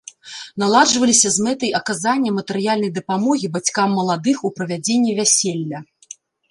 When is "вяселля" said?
5.21-5.89